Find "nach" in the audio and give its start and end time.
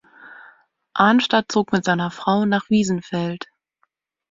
2.47-2.71